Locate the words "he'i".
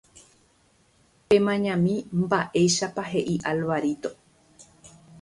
3.13-3.35